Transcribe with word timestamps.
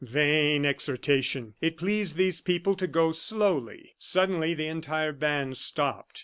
Vain 0.03 0.65
exhortation! 0.65 1.53
It 1.61 1.77
pleased 1.77 2.15
these 2.15 2.41
people 2.41 2.75
to 2.75 2.87
go 2.87 3.11
slowly. 3.11 3.93
Suddenly 3.99 4.55
the 4.55 4.65
entire 4.65 5.13
band 5.13 5.57
stopped. 5.57 6.19